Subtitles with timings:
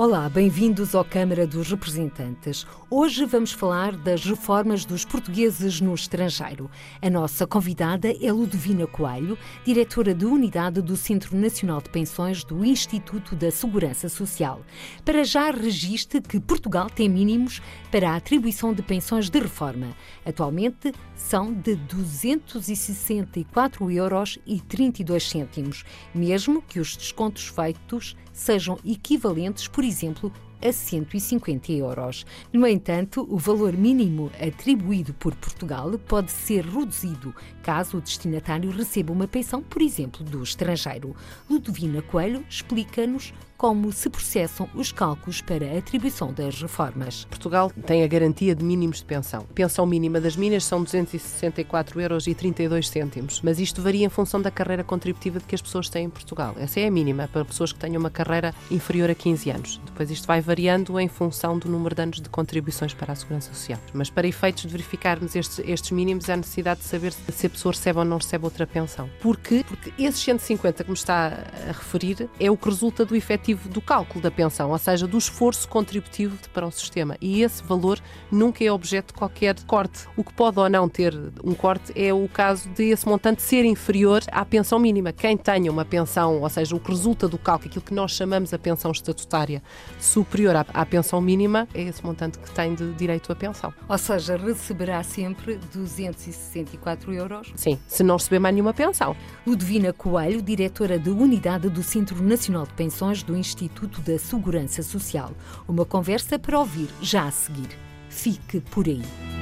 [0.00, 2.64] Olá, bem-vindos ao Câmara dos Representantes.
[2.88, 6.70] Hoje vamos falar das reformas dos portugueses no estrangeiro.
[7.02, 12.64] A nossa convidada é Ludovina Coelho, diretora de unidade do Centro Nacional de Pensões do
[12.64, 14.62] Instituto da Segurança Social.
[15.04, 17.60] Para já registre que Portugal tem mínimos
[17.90, 19.88] para a atribuição de pensões de reforma.
[20.24, 29.66] Atualmente são de 264 euros e 32 cêntimos, mesmo que os descontos feitos sejam equivalentes,
[29.66, 30.32] por exemplo,
[30.62, 32.24] a 150 euros.
[32.52, 39.12] No entanto, o valor mínimo atribuído por Portugal pode ser reduzido caso o destinatário receba
[39.12, 41.14] uma pensão, por exemplo, do estrangeiro.
[41.50, 47.24] Ludovina Coelho explica-nos como se processam os cálculos para a atribuição das reformas.
[47.24, 49.40] Portugal tem a garantia de mínimos de pensão.
[49.40, 54.40] A pensão mínima das minas são 264 euros 32 cêntimos, mas isto varia em função
[54.40, 56.54] da carreira contributiva de que as pessoas têm em Portugal.
[56.56, 59.80] Essa é a mínima para pessoas que tenham uma carreira inferior a 15 anos.
[59.84, 63.52] Depois isto vai variando em função do número de anos de contribuições para a Segurança
[63.52, 63.80] Social.
[63.92, 67.72] Mas para efeitos de verificarmos estes, estes mínimos, há necessidade de saber se a pessoa
[67.72, 69.10] recebe ou não recebe outra pensão.
[69.20, 69.64] Porquê?
[69.66, 71.32] Porque esses 150 que me está
[71.68, 75.18] a referir é o que resulta do efetivo do cálculo da pensão, ou seja, do
[75.18, 77.16] esforço contributivo para o sistema.
[77.20, 80.06] E esse valor nunca é objeto de qualquer corte.
[80.16, 83.64] O que pode ou não ter um corte é o caso de esse montante ser
[83.64, 85.12] inferior à pensão mínima.
[85.12, 88.52] Quem tenha uma pensão, ou seja, o que resulta do cálculo, aquilo que nós chamamos
[88.52, 89.62] a pensão estatutária,
[89.98, 93.72] superior à, à pensão mínima, é esse montante que tem de direito à pensão.
[93.88, 97.52] Ou seja, receberá sempre 264 euros?
[97.56, 99.16] Sim, se não receber mais nenhuma pensão.
[99.46, 105.32] Ludovina Coelho, diretora de Unidade do Centro Nacional de Pensões do Instituto da Segurança Social.
[105.66, 107.68] Uma conversa para ouvir já a seguir.
[108.08, 109.37] Fique por aí.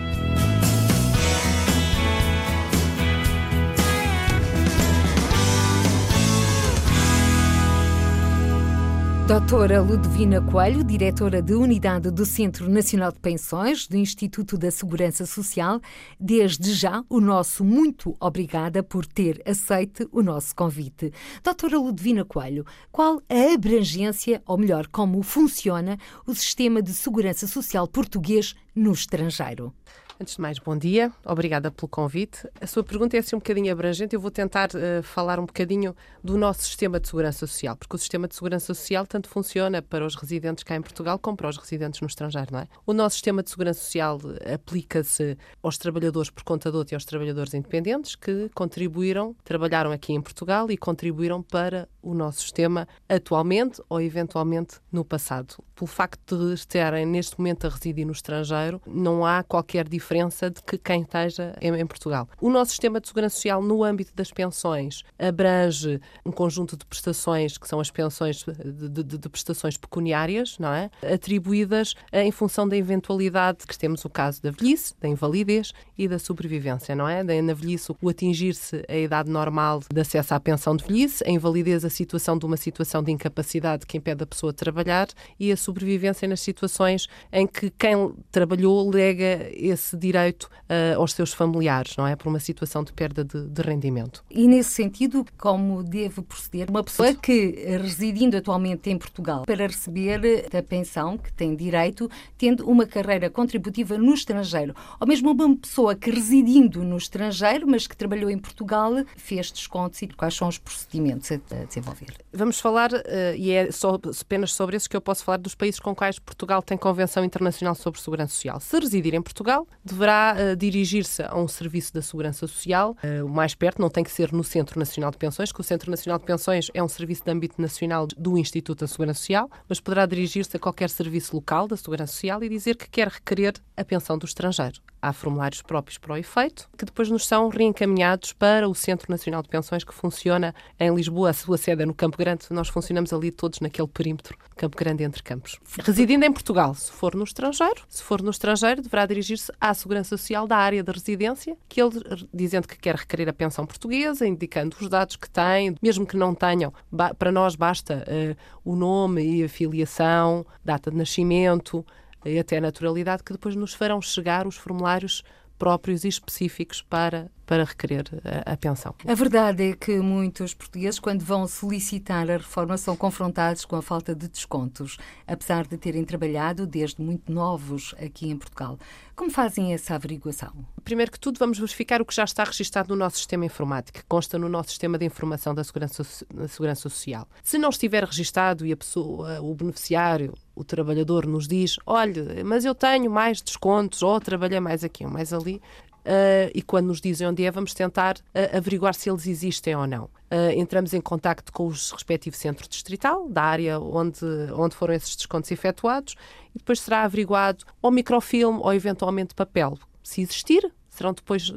[9.27, 15.27] Doutora Ludovina Coelho, diretora de Unidade do Centro Nacional de Pensões do Instituto da Segurança
[15.27, 15.81] Social,
[16.19, 21.13] desde já o nosso muito obrigada por ter aceite o nosso convite.
[21.43, 27.89] Doutora Ludovina Coelho, qual a abrangência, ou melhor, como funciona o sistema de segurança social
[27.89, 29.75] português no estrangeiro?
[30.19, 32.49] Antes de mais, bom dia, obrigada pelo convite.
[32.59, 35.95] A sua pergunta é assim um bocadinho abrangente, eu vou tentar uh, falar um bocadinho
[36.25, 40.07] do nosso sistema de segurança social, porque o sistema de segurança social tanto funciona para
[40.07, 42.69] os residentes cá em Portugal como para os residentes no estrangeiro, não é?
[42.87, 44.19] O nosso sistema de segurança social
[44.55, 50.21] aplica-se aos trabalhadores por conta de e aos trabalhadores independentes que contribuíram, trabalharam aqui em
[50.23, 55.57] Portugal e contribuíram para o nosso sistema atualmente ou eventualmente no passado.
[55.75, 60.06] Pelo facto de estarem neste momento a residir no estrangeiro, não há qualquer diferença
[60.55, 62.29] de que quem esteja em, Portugal.
[62.41, 67.59] O nosso sistema de segurança social, no âmbito das pensões, abrange um conjunto de prestações
[67.59, 70.91] que são as pensões de, de, de prestações pecuniárias, não é?
[71.03, 76.19] Atribuídas em função da eventualidade que temos o caso da velhice, da invalidez e da
[76.19, 77.23] sobrevivência, não é?
[77.23, 81.85] Na velhice, o atingir-se a idade normal de acesso à pensão de velhice, a invalidez,
[81.85, 85.57] a situação de uma situação de incapacidade que impede a pessoa de trabalhar e a
[85.57, 92.07] sobrevivência nas situações em que quem trabalhou lega esse direito uh, aos seus familiares, não
[92.07, 92.15] é?
[92.15, 94.25] Por uma situação de perda de, de, rendimento.
[94.31, 100.47] E nesse sentido, como deve proceder uma pessoa que, residindo atualmente em Portugal, para receber
[100.57, 105.95] a pensão que tem direito, tendo uma carreira contributiva no estrangeiro, ou mesmo uma pessoa
[105.95, 110.59] que, residindo no estrangeiro, mas que trabalhou em Portugal, fez descontos e quais são os
[110.59, 112.15] procedimentos a desenvolver?
[112.33, 115.81] Vamos falar, uh, e é só, apenas sobre isso que eu posso falar, dos países
[115.81, 118.61] com quais Portugal tem Convenção Internacional sobre Segurança Social.
[118.61, 123.29] Se residir em Portugal, deverá uh, dirigir-se a um serviço da Segurança Social, uh, o
[123.29, 126.19] mais perto, não tem que ser no Centro Nacional de Pensões, que o Centro Nacional
[126.19, 130.07] de Pensões é um serviço de âmbito nacional do Instituto da Segurança Social, mas poderá
[130.07, 134.19] dirigir-se a qualquer serviço local da Segurança Social e dizer que quer requerer a pensão
[134.19, 134.81] do estrangeiro.
[135.07, 139.41] Há formulários próprios para o efeito, que depois nos são reencaminhados para o Centro Nacional
[139.41, 142.45] de Pensões, que funciona em Lisboa, a sua sede é no Campo Grande.
[142.51, 145.61] Nós funcionamos ali todos naquele perímetro, Campo Grande entre campos.
[145.79, 150.17] Residindo em Portugal, se for no estrangeiro, se for no estrangeiro, deverá dirigir-se à Segurança
[150.17, 154.77] Social da área de residência, que ele, dizendo que quer requerer a pensão portuguesa, indicando
[154.81, 156.75] os dados que tem, mesmo que não tenham,
[157.17, 161.87] para nós basta uh, o nome e a filiação, data de nascimento,
[162.29, 165.23] e até a naturalidade, que depois nos farão chegar os formulários
[165.59, 168.05] próprios e específicos para para requerer
[168.45, 168.93] a, a, pensão.
[169.07, 173.83] A verdade é que muitos portugueses, quando vão solicitar a reforma, são confrontados com a
[173.83, 178.79] falta de descontos, apesar de terem trabalhado desde muito novos aqui em Portugal.
[179.15, 180.53] Como fazem essa averiguação?
[180.83, 184.05] Primeiro que tudo, vamos verificar o que já está registado no nosso sistema informático, que
[184.07, 187.29] consta no nosso sistema de informação da Segurança, da Segurança Social.
[187.45, 192.65] Se não estiver registado e a pessoa, o beneficiário, o trabalhador nos diz, olha, mas
[192.65, 195.61] eu tenho mais descontos, ou trabalhei mais aqui ou mais ali,
[196.07, 199.89] Uh, e quando nos dizem onde é, vamos tentar uh, averiguar se eles existem ou
[199.89, 200.05] não.
[200.05, 204.25] Uh, entramos em contacto com os respectivos centros distrital, da área onde,
[204.57, 206.15] onde foram esses descontos efetuados,
[206.55, 209.77] e depois será averiguado ou microfilme ou eventualmente papel.
[210.01, 211.53] Se existir, serão depois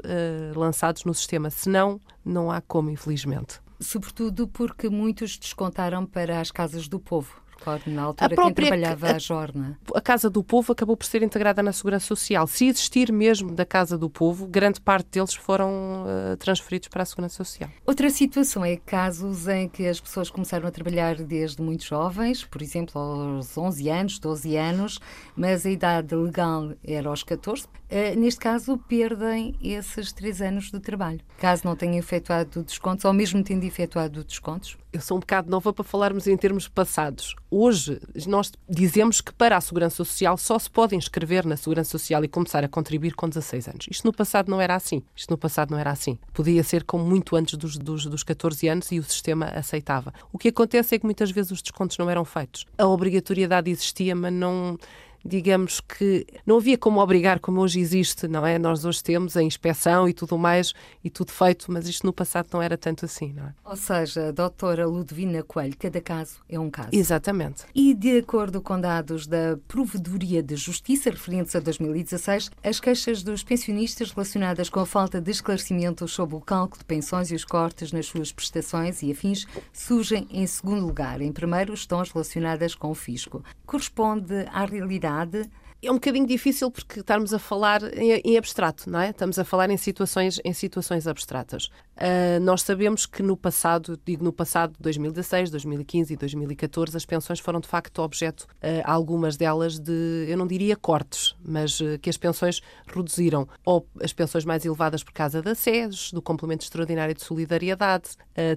[0.55, 1.51] lançados no sistema.
[1.51, 3.61] Se não, não há como, infelizmente.
[3.79, 8.79] Sobretudo porque muitos descontaram para as casas do povo Recordo, na altura, a própria, quem
[8.79, 9.79] trabalhava a, a Jorna.
[9.93, 12.47] A Casa do Povo acabou por ser integrada na Segurança Social.
[12.47, 17.05] Se existir mesmo da Casa do Povo, grande parte deles foram uh, transferidos para a
[17.05, 17.69] Segurança Social.
[17.85, 22.61] Outra situação é casos em que as pessoas começaram a trabalhar desde muito jovens, por
[22.61, 24.99] exemplo, aos 11 anos, 12 anos,
[25.35, 27.67] mas a idade legal era aos 14.
[27.89, 33.13] Eh, neste caso, perdem esses 3 anos de trabalho, caso não tenham efetuado descontos ou
[33.13, 37.35] mesmo tendo efetuado descontos eu sou um bocado nova para falarmos em termos passados.
[37.49, 42.23] Hoje, nós dizemos que para a Segurança Social só se pode inscrever na Segurança Social
[42.23, 43.87] e começar a contribuir com 16 anos.
[43.89, 45.03] Isto no passado não era assim.
[45.15, 46.17] Isto no passado não era assim.
[46.33, 50.11] Podia ser como muito antes dos, dos, dos 14 anos e o sistema aceitava.
[50.33, 52.65] O que acontece é que muitas vezes os descontos não eram feitos.
[52.77, 54.77] A obrigatoriedade existia, mas não
[55.23, 58.57] digamos que não havia como obrigar, como hoje existe, não é?
[58.57, 60.73] Nós hoje temos a inspeção e tudo mais,
[61.03, 63.53] e tudo feito, mas isto no passado não era tanto assim, não é?
[63.63, 66.89] Ou seja, doutora Ludovina Coelho, cada caso é um caso.
[66.91, 67.63] Exatamente.
[67.73, 73.43] E de acordo com dados da Provedoria de Justiça referentes a 2016, as queixas dos
[73.43, 77.91] pensionistas relacionadas com a falta de esclarecimentos sobre o cálculo de pensões e os cortes
[77.91, 81.21] nas suas prestações e afins surgem em segundo lugar.
[81.21, 83.43] Em primeiro estão as relacionadas com o fisco.
[83.65, 85.49] Corresponde à realidade realidade
[85.81, 89.11] é um bocadinho difícil porque estamos a falar em, em, abstrato, não é?
[89.11, 91.69] Estamos a falar em situações, em situações abstratas.
[91.95, 97.39] Uh, nós sabemos que no passado, digo no passado, 2016, 2015 e 2014, as pensões
[97.39, 102.09] foram de facto objeto, uh, algumas delas, de, eu não diria cortes, mas uh, que
[102.09, 103.47] as pensões reduziram.
[103.65, 108.09] Ou as pensões mais elevadas por causa da SES, do complemento extraordinário de solidariedade,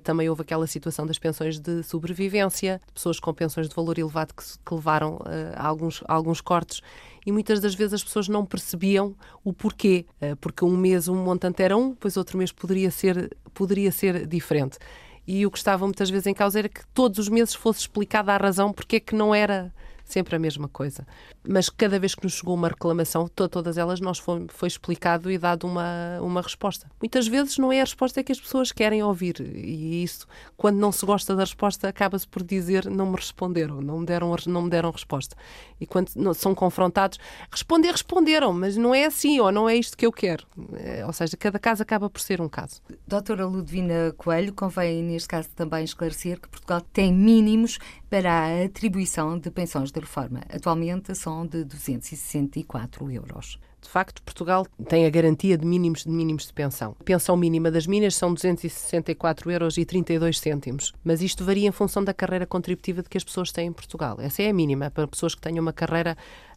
[0.04, 4.32] também houve aquela situação das pensões de sobrevivência, de pessoas com pensões de valor elevado
[4.32, 5.18] que, que levaram
[5.56, 6.82] a alguns, a alguns cortes
[7.24, 11.16] e muitas das vezes as pessoas não percebiam o porquê, eh, porque um mês um
[11.16, 14.78] montante era um, depois outro mês poderia ser, poderia ser diferente.
[15.26, 18.32] E o que estava muitas vezes em causa era que todos os meses fosse explicada
[18.32, 19.72] a razão porque é que não era
[20.04, 21.06] sempre a mesma coisa.
[21.46, 25.30] Mas cada vez que nos chegou uma reclamação, to todas elas nós foi, foi, explicado
[25.30, 26.86] e dado uma, uma resposta.
[27.00, 30.26] Muitas vezes não é a resposta que as pessoas querem ouvir e isso,
[30.56, 34.34] quando não se gosta da resposta, acaba-se por dizer não me responderam, não me deram,
[34.46, 35.36] não me deram resposta.
[35.80, 37.18] E quando são confrontados,
[37.50, 40.46] responder, responderam, mas não é assim ou não é isto que eu quero.
[40.74, 42.80] É, ou seja, cada caso acaba por ser um caso.
[43.06, 47.78] Doutora Ludvina Coelho, convém neste caso também esclarecer que Portugal tem mínimos
[48.12, 50.42] para a atribuição de pensões de reforma.
[50.54, 53.58] Atualmente são de 264 euros.
[53.80, 56.94] De facto, Portugal tem a garantia de mínimos de mínimos de pensão.
[57.00, 61.72] A pensão mínima das minas são 264 euros e 32 cêntimos, mas isto varia em
[61.72, 64.18] função da carreira contributiva de que as pessoas têm em Portugal.
[64.20, 66.14] Essa é a mínima para pessoas que tenham uma carreira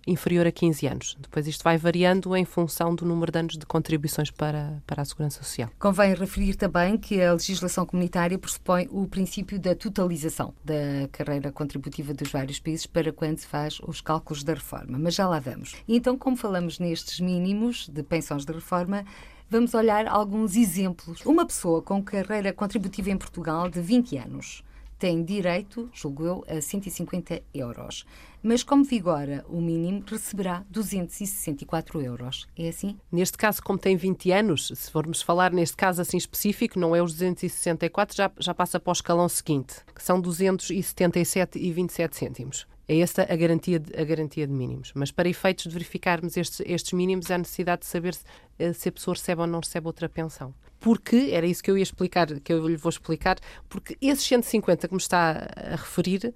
[0.08, 1.18] inferior a 15 anos.
[1.20, 5.06] Depois isto vai variando em função do número de anos de contribuições para, para a
[5.06, 5.70] Segurança Social.
[5.80, 12.14] Convém referir também que a legislação comunitária pressupõe o princípio da totalização da carreira contributiva
[12.14, 14.98] dos vários países para quando se faz os cálculos da reforma.
[14.98, 15.76] Mas já lá vamos.
[15.88, 19.06] Então, como falamos nestes mínimos de pensões de reforma,
[19.50, 21.22] vamos olhar alguns exemplos.
[21.26, 24.64] Uma pessoa com carreira contributiva em Portugal de 20 anos
[24.98, 28.06] tem direito, julgo eu, a 150 euros.
[28.42, 32.48] Mas como vigora o mínimo, receberá 264 euros.
[32.56, 32.98] É assim?
[33.12, 37.02] Neste caso, como tem 20 anos, se formos falar neste caso assim específico, não é
[37.02, 42.68] os 264, já, já passa para o escalão seguinte, que são 277,27 cêntimos.
[42.88, 44.92] É esta a garantia, de, a garantia de mínimos.
[44.94, 48.24] Mas para efeitos de verificarmos estes, estes mínimos, há necessidade de saber se,
[48.60, 50.54] eh, se a pessoa recebe ou não recebe outra pensão
[50.86, 54.88] porque, era isso que eu ia explicar, que eu lhe vou explicar, porque esses 150
[54.88, 56.32] que me está a referir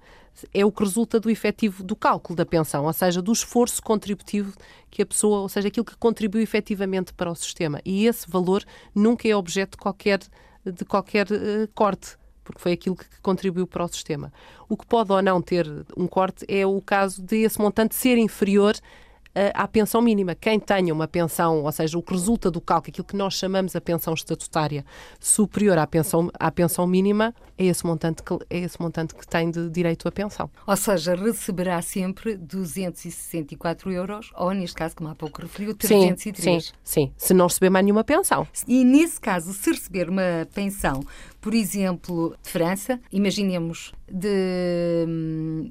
[0.52, 4.52] é o que resulta do efetivo do cálculo da pensão, ou seja, do esforço contributivo
[4.90, 7.80] que a pessoa, ou seja, aquilo que contribuiu efetivamente para o sistema.
[7.84, 10.18] E esse valor nunca é objeto de qualquer,
[10.64, 14.32] de qualquer uh, corte porque foi aquilo que contribuiu para o sistema.
[14.68, 15.64] O que pode ou não ter
[15.96, 18.74] um corte é o caso de esse montante ser inferior
[19.54, 20.34] à pensão mínima.
[20.34, 23.76] Quem tenha uma pensão, ou seja, o que resulta do cálculo, aquilo que nós chamamos
[23.76, 24.84] a pensão estatutária,
[25.18, 29.50] superior à pensão, à pensão mínima, é esse montante que, é esse montante que tem
[29.50, 30.50] de direito à pensão.
[30.66, 36.64] Ou seja, receberá sempre 264 euros, ou neste caso, como há pouco referiu, 303.
[36.64, 38.46] Sim, sim, sim, se não receber mais nenhuma pensão.
[38.66, 41.04] E nesse caso, se receber uma pensão,
[41.40, 45.06] por exemplo, de França, imaginemos de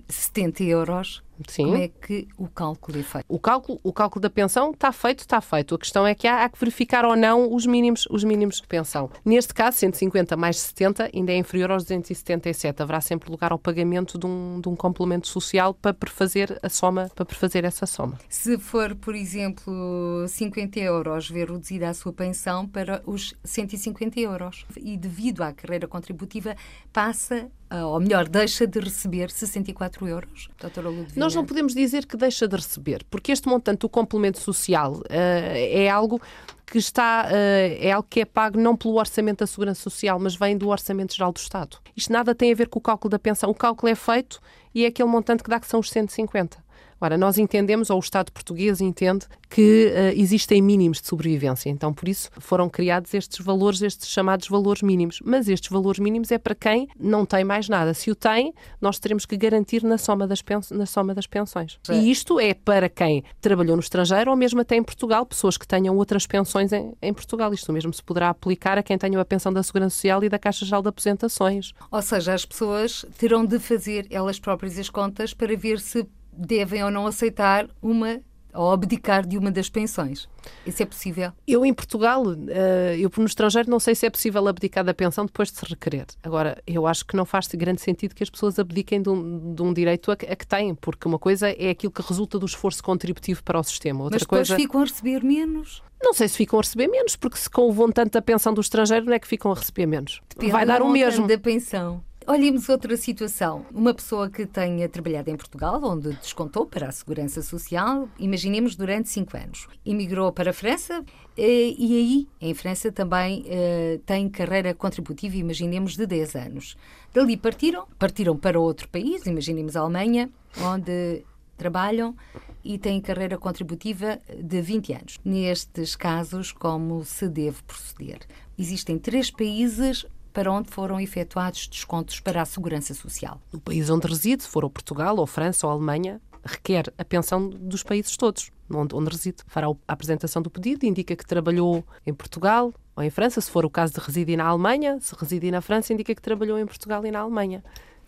[0.07, 1.65] 70 hum, euros, Sim.
[1.65, 3.25] Como é que o cálculo é feito?
[3.27, 5.75] O cálculo, o cálculo da pensão está feito, está feito.
[5.75, 8.67] A questão é que há, há, que verificar ou não os mínimos, os mínimos de
[8.67, 9.09] pensão.
[9.23, 12.81] Neste caso, 150 mais 70 ainda é inferior aos 277.
[12.81, 17.09] Haverá sempre lugar ao pagamento de um, de um complemento social para prefazer a soma,
[17.15, 18.17] para prefazer essa soma.
[18.27, 24.65] Se for, por exemplo, 50 euros, ver reduzida a sua pensão para os 150 euros.
[24.77, 26.55] E devido à carreira contributiva,
[26.91, 30.89] passa ou melhor, deixa de receber 64 euros, doutora?
[31.15, 35.03] Nós não podemos dizer que deixa de receber, porque este montante do complemento social uh,
[35.09, 36.19] é algo
[36.65, 40.35] que está uh, é algo que é pago não pelo orçamento da segurança social, mas
[40.35, 41.77] vem do orçamento geral do Estado.
[41.95, 43.49] Isto nada tem a ver com o cálculo da pensão.
[43.49, 44.39] O cálculo é feito
[44.73, 46.68] e é aquele montante que dá que são os 150.
[47.01, 51.69] Ora, nós entendemos, ou o Estado português entende, que uh, existem mínimos de sobrevivência.
[51.69, 55.19] Então, por isso, foram criados estes valores, estes chamados valores mínimos.
[55.23, 57.93] Mas estes valores mínimos é para quem não tem mais nada.
[57.93, 61.79] Se o tem, nós teremos que garantir na soma das, na soma das pensões.
[61.87, 61.93] É.
[61.93, 65.67] E isto é para quem trabalhou no estrangeiro ou mesmo até em Portugal, pessoas que
[65.67, 67.53] tenham outras pensões em, em Portugal.
[67.53, 70.37] Isto mesmo se poderá aplicar a quem tenha a pensão da Segurança Social e da
[70.37, 71.73] Caixa Geral de Aposentações.
[71.91, 76.05] Ou seja, as pessoas terão de fazer elas próprias as contas para ver se
[76.39, 78.21] devem ou não aceitar uma
[78.53, 80.27] ou abdicar de uma das pensões.
[80.65, 81.31] Isso é possível?
[81.47, 85.25] Eu, em Portugal, eh, eu no estrangeiro, não sei se é possível abdicar da pensão
[85.25, 86.05] depois de se requerer.
[86.23, 89.61] Agora, eu acho que não faz grande sentido que as pessoas abdiquem de um, de
[89.61, 92.83] um direito a, a, que têm, porque uma coisa é aquilo que resulta do esforço
[92.83, 94.03] contributivo para o sistema.
[94.03, 94.61] Outra Mas depois coisa...
[94.61, 95.83] ficam a receber menos?
[96.01, 98.61] Não sei se ficam a receber menos, porque se com o montante da pensão do
[98.61, 100.21] estrangeiro, não é que ficam a receber menos.
[100.29, 101.27] Depende Vai dar o mesmo.
[101.27, 102.01] da pensão.
[102.31, 103.65] Olhemos outra situação.
[103.73, 109.09] Uma pessoa que tenha trabalhado em Portugal, onde descontou para a Segurança Social, imaginemos durante
[109.09, 109.67] cinco anos.
[109.83, 111.03] Imigrou para a França
[111.35, 116.77] eh, e aí, em França, também eh, tem carreira contributiva, imaginemos, de 10 anos.
[117.11, 120.29] Dali partiram, partiram para outro país, imaginemos a Alemanha,
[120.61, 121.23] onde
[121.57, 122.15] trabalham
[122.63, 125.19] e têm carreira contributiva de 20 anos.
[125.25, 128.19] Nestes casos, como se deve proceder?
[128.55, 130.05] Existem três países
[130.39, 133.41] para onde foram efetuados descontos para a segurança social.
[133.51, 137.49] O país onde reside, se for ou Portugal, ou França, ou Alemanha, requer a pensão
[137.49, 139.39] dos países todos, onde, onde reside.
[139.47, 143.65] Fará a apresentação do pedido, indica que trabalhou em Portugal ou em França, se for
[143.65, 147.05] o caso de residir na Alemanha, se residir na França, indica que trabalhou em Portugal
[147.05, 147.61] e na Alemanha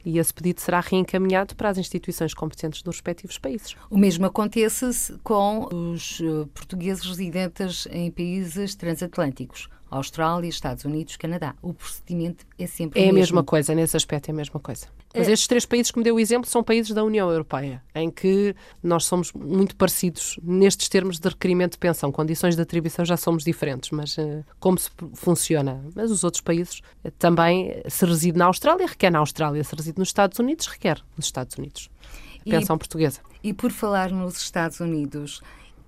[0.06, 3.76] e esse pedido será reencaminhado para as instituições competentes dos respectivos países.
[3.90, 9.70] O mesmo acontece com os eh, portugueses residentes em países transatlânticos.
[9.92, 11.54] Austrália, Estados Unidos, Canadá.
[11.62, 13.18] O procedimento é sempre é o mesmo.
[13.18, 14.88] É a mesma coisa, nesse aspecto é a mesma coisa.
[15.14, 15.34] Mas é.
[15.34, 18.56] estes três países que me deu o exemplo são países da União Europeia, em que
[18.82, 22.12] nós somos muito parecidos nestes termos de requerimento de pensão.
[22.12, 25.84] Condições de atribuição já somos diferentes, mas uh, como se funciona?
[25.94, 29.64] Mas os outros países uh, também, se reside na Austrália, requer na Austrália.
[29.64, 31.90] Se reside nos Estados Unidos, requer nos Estados Unidos.
[32.46, 33.20] Pensão e, portuguesa.
[33.44, 35.42] E por falar nos Estados Unidos,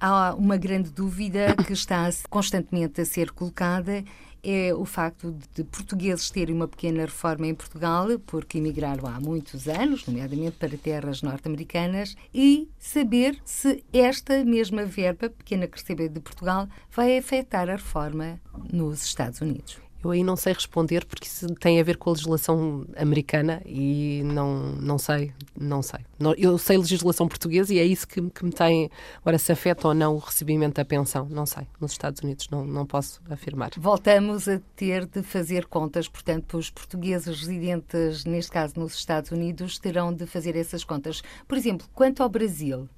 [0.03, 4.03] há uma grande dúvida que está constantemente a ser colocada
[4.45, 9.69] é o facto de portugueses terem uma pequena reforma em Portugal, porque emigraram há muitos
[9.69, 16.19] anos, nomeadamente para terras norte-americanas, e saber se esta mesma verba pequena que recebe de
[16.19, 19.77] Portugal vai afetar a reforma nos Estados Unidos.
[20.03, 24.21] Eu aí não sei responder porque isso tem a ver com a legislação americana e
[24.25, 26.01] não, não sei, não sei.
[26.37, 28.91] Eu sei legislação portuguesa e é isso que, que me tem.
[29.21, 31.67] Agora, se afeta ou não o recebimento da pensão, não sei.
[31.79, 33.71] Nos Estados Unidos não, não posso afirmar.
[33.77, 39.79] Voltamos a ter de fazer contas, portanto, os portugueses residentes, neste caso nos Estados Unidos,
[39.79, 41.21] terão de fazer essas contas.
[41.47, 42.89] Por exemplo, quanto ao Brasil,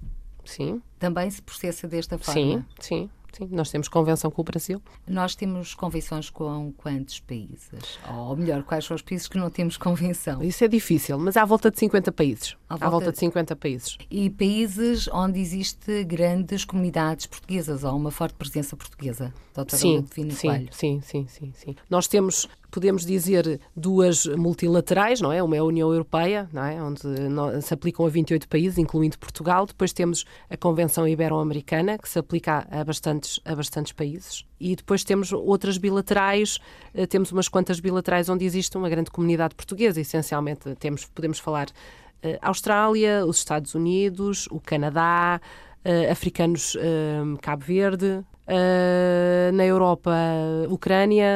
[0.45, 0.81] Sim.
[0.99, 2.41] Também se processa desta forma?
[2.41, 3.09] Sim, sim.
[3.35, 4.81] Sim, nós temos convenção com o Brasil.
[5.05, 7.99] Nós temos convenções com quantos países?
[8.09, 10.41] Ou melhor, quais são os países que não temos convenção?
[10.41, 12.55] Isso é difícil, mas há volta de 50 países.
[12.69, 13.97] À volta, à volta de 50 países.
[14.09, 19.33] E países onde existe grandes comunidades portuguesas ou uma forte presença portuguesa?
[19.53, 20.29] Doutora sim, sim,
[20.71, 21.75] sim, sim, sim, sim.
[21.89, 25.41] Nós temos podemos dizer, duas multilaterais, não é?
[25.41, 26.81] Uma é a União Europeia, não é?
[26.81, 27.01] onde
[27.61, 29.65] se aplicam a 28 países, incluindo Portugal.
[29.65, 34.45] Depois temos a Convenção Ibero-Americana, que se aplica a bastantes, a bastantes países.
[34.59, 36.59] E depois temos outras bilaterais,
[36.93, 40.75] eh, temos umas quantas bilaterais onde existe uma grande comunidade portuguesa, essencialmente.
[40.75, 41.67] Temos, podemos falar
[42.23, 45.39] a eh, Austrália, os Estados Unidos, o Canadá,
[45.85, 46.75] uh, africanos
[47.41, 50.11] Cabo Verde, Uh, na Europa,
[50.69, 51.27] Ucrânia,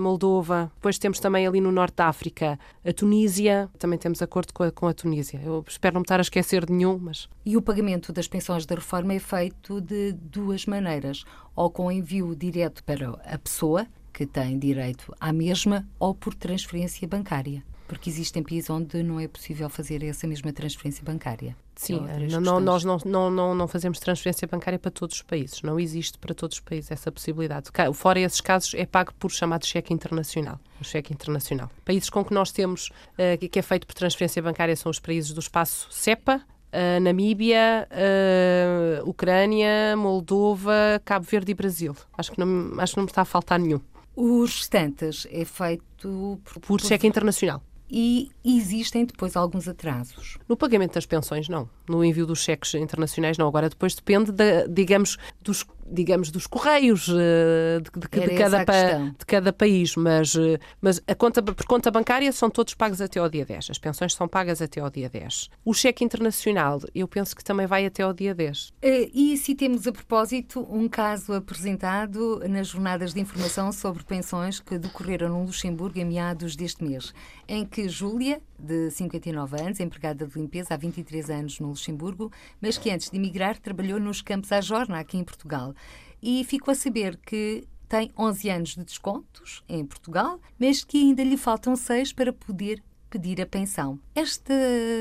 [0.00, 0.72] Moldova.
[0.76, 3.68] Depois temos também ali no norte da África a Tunísia.
[3.78, 5.38] Também temos acordo com a, com a Tunísia.
[5.44, 7.28] Eu espero não me estar a esquecer de nenhum, mas.
[7.44, 12.34] E o pagamento das pensões da reforma é feito de duas maneiras: ou com envio
[12.34, 18.42] direto para a pessoa, que tem direito à mesma, ou por transferência bancária porque existem
[18.42, 21.56] países onde não é possível fazer essa mesma transferência bancária.
[21.76, 22.00] Sim,
[22.30, 25.60] não, não, nós não, não, não, fazemos transferência bancária para todos os países.
[25.62, 27.70] Não existe para todos os países essa possibilidade.
[27.92, 30.58] Fora esses casos, é pago por chamado cheque internacional.
[30.80, 31.70] O cheque internacional.
[31.84, 35.32] Países com que nós temos, uh, que é feito por transferência bancária, são os países
[35.32, 41.96] do espaço CEPA, Uh, Namíbia, uh, Ucrânia, Moldova, Cabo Verde e Brasil.
[42.18, 43.80] Acho que, não, acho que não me está a faltar nenhum.
[44.14, 50.38] Os restantes é feito por, por cheque internacional e existem depois alguns atrasos.
[50.48, 51.68] No pagamento das pensões, não.
[51.88, 53.48] No envio dos cheques internacionais, não.
[53.48, 59.26] Agora, depois depende, de, digamos, dos digamos, dos correios uh, de, de, de, cada de,
[59.26, 63.28] cada país, mas, uh, mas a conta, por conta bancária são todos pagos até ao
[63.28, 63.70] dia 10.
[63.70, 65.48] As pensões são pagas até ao dia 10.
[65.64, 68.68] O cheque internacional, eu penso que também vai até ao dia 10.
[68.68, 74.02] Uh, eh, e se temos a propósito um caso apresentado nas jornadas de informação sobre
[74.04, 77.14] pensões que decorreram no Luxemburgo em meados deste mês,
[77.48, 82.78] em que Júlia, de 59 anos, empregada de limpeza há 23 anos no Luxemburgo, mas
[82.78, 85.74] que antes de emigrar trabalhou nos campos à Jorna, aqui em Portugal.
[86.22, 91.22] E ficou a saber que tem 11 anos de descontos em Portugal, mas que ainda
[91.22, 92.82] lhe faltam seis para poder
[93.16, 93.98] pedir a pensão.
[94.14, 94.52] Esta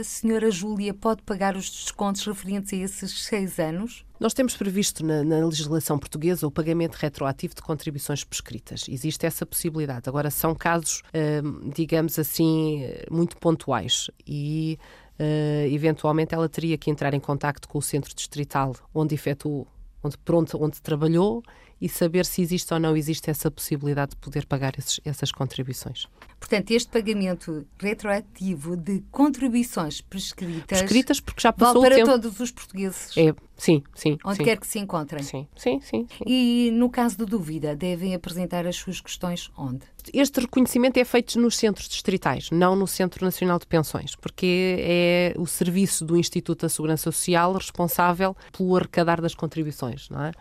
[0.04, 4.06] senhora Júlia pode pagar os descontos referentes a esses seis anos?
[4.18, 8.86] Nós temos previsto na, na, legislação portuguesa o pagamento retroativo de contribuições prescritas.
[8.88, 10.08] Existe essa possibilidade.
[10.08, 11.02] Agora, são casos,
[11.44, 14.80] hum, digamos assim, muito pontuais e.
[15.18, 19.66] Uh, eventualmente ela teria que entrar em contacto com o centro distrital onde efetuou
[20.06, 21.42] onde, pronto, onde trabalhou
[21.80, 26.08] e saber se existe ou não existe essa possibilidade de poder pagar esses, essas contribuições.
[26.40, 32.22] Portanto, este pagamento retroativo de contribuições prescritas, prescritas porque já passou vale para tempo.
[32.22, 33.18] todos os portugueses.
[33.18, 34.18] É, sim, sim.
[34.24, 34.44] Onde sim.
[34.44, 35.24] quer que se encontrem.
[35.24, 36.24] Sim, sim, sim, sim.
[36.26, 39.82] E no caso de dúvida, devem apresentar as suas questões onde?
[40.14, 45.34] Este reconhecimento é feito nos centros distritais, não no Centro Nacional de Pensões, porque é
[45.38, 50.32] o serviço do Instituto da Segurança Social responsável pelo arrecadar das contribuições, não é?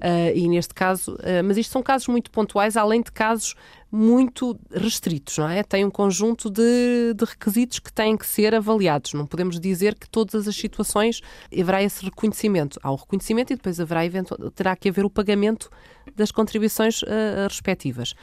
[0.00, 3.54] Uh, e neste caso, uh, mas isto são casos muito pontuais, além de casos
[3.92, 5.62] muito restritos, não é?
[5.62, 9.12] Tem um conjunto de, de, requisitos que têm que ser avaliados.
[9.12, 11.20] Não podemos dizer que todas as situações
[11.52, 12.78] haverá esse reconhecimento.
[12.82, 14.00] Há o reconhecimento e depois haverá
[14.54, 15.68] terá que haver o pagamento
[16.14, 18.14] das contribuições uh, respectivas.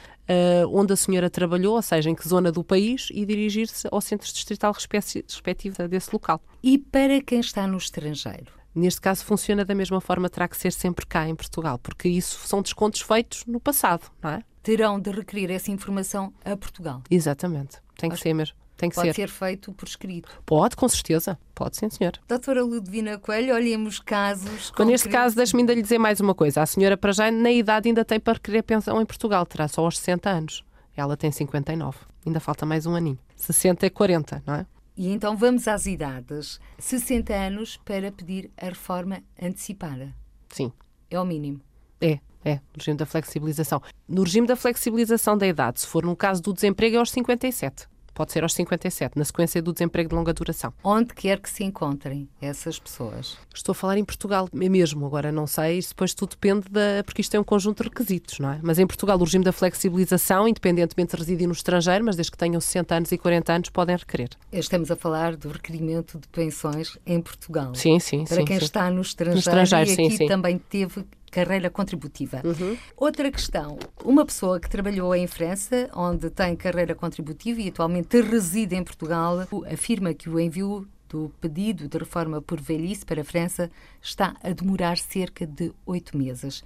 [0.70, 4.26] onde a senhora trabalhou, ou seja, em que zona do país, e dirigir-se ao centro
[4.26, 6.40] distrital respectivo desse local.
[6.62, 8.57] E para quem está no estrangeiro?
[8.78, 12.46] Neste caso, funciona da mesma forma, terá que ser sempre cá em Portugal, porque isso
[12.46, 14.42] são descontos feitos no passado, não é?
[14.62, 17.02] Terão de requerer essa informação a Portugal.
[17.10, 18.56] Exatamente, tem que Acho ser mesmo.
[18.76, 19.14] Tem que Pode ser.
[19.14, 20.40] ser feito por escrito.
[20.46, 21.36] Pode, com certeza.
[21.52, 22.12] Pode, sim, senhor.
[22.28, 24.70] Doutora Ludovina Coelho, olhemos casos.
[24.72, 26.62] Então, neste caso, deixe-me ainda lhe dizer mais uma coisa.
[26.62, 29.44] A senhora, para já, na idade, ainda tem para requerer pensão em Portugal.
[29.44, 30.64] Terá só aos 60 anos.
[30.96, 31.98] Ela tem 59.
[32.24, 33.18] Ainda falta mais um aninho.
[33.34, 34.66] 60 e 40, não é?
[34.98, 36.60] E então vamos às idades.
[36.76, 40.12] 60 anos para pedir a reforma antecipada.
[40.48, 40.72] Sim.
[41.08, 41.60] É o mínimo.
[42.00, 43.80] É, é, no regime da flexibilização.
[44.08, 47.86] No regime da flexibilização da idade, se for no caso do desemprego, é aos 57
[48.18, 50.74] pode ser aos 57, na sequência do desemprego de longa duração.
[50.82, 53.38] Onde quer que se encontrem essas pessoas?
[53.54, 57.04] Estou a falar em Portugal mesmo, agora não sei, depois tudo depende da.
[57.04, 58.58] porque isto é um conjunto de requisitos, não é?
[58.60, 62.38] Mas em Portugal o regime da flexibilização, independentemente de residir no estrangeiro, mas desde que
[62.38, 64.30] tenham 60 anos e 40 anos, podem requerer.
[64.50, 67.72] Estamos a falar do requerimento de pensões em Portugal.
[67.76, 68.44] Sim, sim, Para sim.
[68.44, 68.64] quem sim.
[68.64, 70.26] está no estrangeiro, no estrangeiro e aqui sim, sim.
[70.26, 72.42] também teve carreira contributiva.
[72.44, 72.76] Uhum.
[72.96, 78.76] Outra questão: uma pessoa que trabalhou em França, onde tem carreira contributiva e atualmente reside
[78.76, 83.70] em Portugal, afirma que o envio do pedido de reforma por velhice para a França
[84.02, 86.62] está a demorar cerca de oito meses.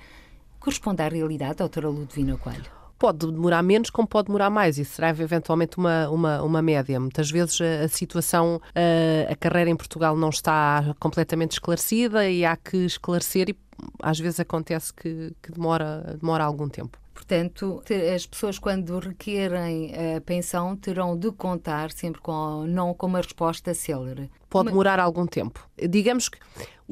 [0.58, 2.81] Corresponde à realidade, doutora Ludovina Coelho?
[3.02, 4.78] Pode demorar menos, como pode demorar mais.
[4.78, 7.00] Isso será eventualmente uma, uma, uma média.
[7.00, 12.44] Muitas vezes a, a situação, a, a, carreira em Portugal não está completamente esclarecida e
[12.44, 13.56] há que esclarecer e
[14.00, 16.96] às vezes acontece que, que demora, demora algum tempo.
[17.12, 17.82] Portanto,
[18.14, 23.74] as pessoas, quando requerem a pensão, terão de contar sempre com, não com uma resposta
[23.74, 24.30] célere.
[24.48, 25.68] Pode demorar algum tempo.
[25.88, 26.38] Digamos que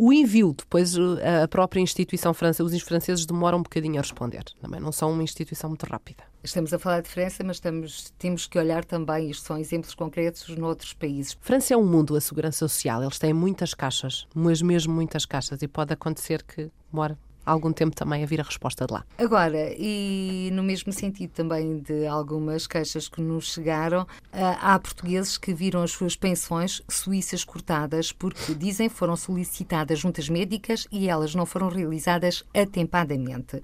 [0.02, 4.44] o envio, depois a própria instituição francesa, os franceses demoram um bocadinho a responder.
[4.58, 6.24] Também não são uma instituição muito rápida.
[6.42, 10.48] Estamos a falar de França, mas estamos, temos que olhar também, isto são exemplos concretos,
[10.56, 11.36] noutros países.
[11.42, 13.02] França é um mundo, a segurança social.
[13.02, 17.94] Eles têm muitas caixas, mas mesmo muitas caixas, e pode acontecer que demore algum tempo
[17.94, 19.04] também a vir a resposta de lá.
[19.18, 25.38] Agora, e no mesmo sentido também de algumas queixas que nos chegaram, ah, há portugueses
[25.38, 31.34] que viram as suas pensões suíças cortadas porque, dizem, foram solicitadas juntas médicas e elas
[31.34, 33.62] não foram realizadas atempadamente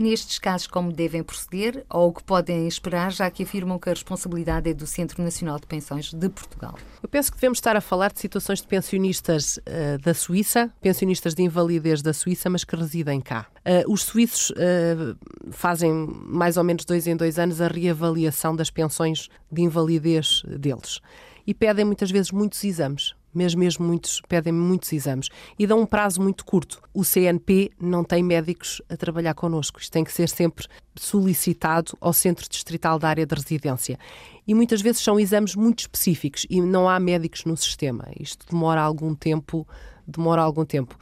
[0.00, 3.92] nestes casos como devem proceder ou o que podem esperar, já que afirmam que a
[3.92, 6.76] responsabilidade é do Centro Nacional de Pensões de Portugal.
[7.02, 11.34] Eu penso que devemos estar a falar de situações de pensionistas uh, da Suíça, pensionistas
[11.34, 13.46] de invalidez da Suíça, mas que residem cá.
[13.58, 15.16] Uh, os suíços uh,
[15.50, 15.92] fazem
[16.24, 21.00] mais ou menos dois em dois anos a reavaliação das pensões de invalidez deles
[21.46, 25.86] e pedem muitas vezes muitos exames mas mesmo muitos pedem muitos exames e dão um
[25.86, 26.82] prazo muito curto.
[26.92, 29.80] O CNP não tem médicos a trabalhar connosco.
[29.80, 30.66] Isto tem que ser sempre
[30.96, 33.98] solicitado ao Centro Distrital da Área de Residência.
[34.46, 38.08] E muitas vezes são exames muito específicos e não há médicos no sistema.
[38.18, 39.66] Isto demora algum tempo,
[40.06, 40.98] demora algum tempo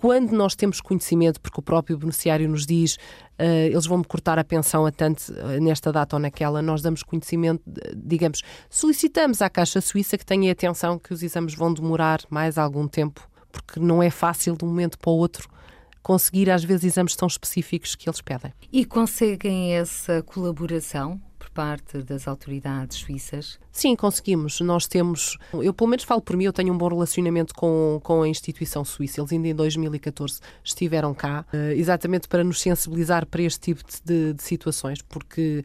[0.00, 4.44] quando nós temos conhecimento, porque o próprio beneficiário nos diz uh, eles vão-me cortar a
[4.44, 7.60] pensão a tanto uh, nesta data ou naquela, nós damos conhecimento,
[7.96, 12.86] digamos, solicitamos à Caixa Suíça que tenha atenção que os exames vão demorar mais algum
[12.86, 15.48] tempo, porque não é fácil de um momento para o outro
[16.00, 18.52] conseguir às vezes exames tão específicos que eles pedem.
[18.72, 21.20] E conseguem essa colaboração?
[21.58, 23.58] Parte das autoridades suíças?
[23.72, 24.60] Sim, conseguimos.
[24.60, 28.22] Nós temos, eu pelo menos falo por mim, eu tenho um bom relacionamento com, com
[28.22, 29.20] a instituição suíça.
[29.20, 34.34] Eles ainda em 2014 estiveram cá, eh, exatamente para nos sensibilizar para este tipo de,
[34.34, 35.64] de situações, porque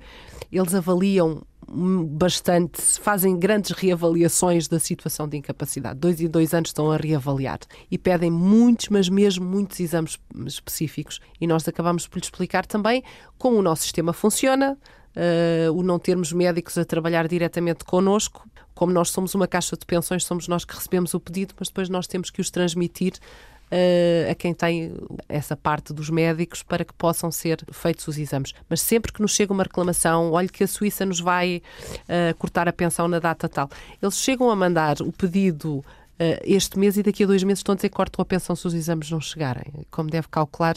[0.51, 5.99] eles avaliam bastante, fazem grandes reavaliações da situação de incapacidade.
[5.99, 7.59] Dois e dois anos estão a reavaliar
[7.91, 11.19] e pedem muitos, mas mesmo muitos exames específicos.
[11.39, 13.03] E nós acabamos por lhes explicar também
[13.37, 14.75] como o nosso sistema funciona,
[15.15, 18.47] uh, o não termos médicos a trabalhar diretamente connosco.
[18.73, 21.89] Como nós somos uma caixa de pensões, somos nós que recebemos o pedido, mas depois
[21.89, 23.13] nós temos que os transmitir
[23.71, 24.93] uh, a quem tem
[25.29, 28.53] essa parte dos médicos para que possam ser feitos os exames.
[28.67, 31.61] Mas sempre que nos chega uma reclamação, olhe que a Suíça nos vai
[32.03, 33.69] uh, cortar a pensão na data tal,
[34.01, 35.83] eles chegam a mandar o pedido
[36.45, 38.65] este mês e daqui a dois meses estão a dizer que cortam a pensão se
[38.65, 39.65] os exames não chegarem.
[39.91, 40.75] Como deve calcular,